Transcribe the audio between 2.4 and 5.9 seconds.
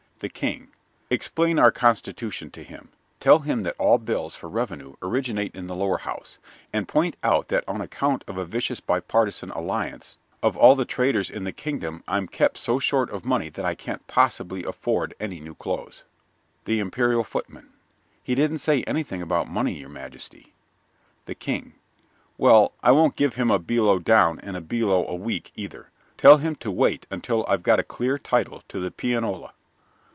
to him. Tell him that all bills for revenue originate in the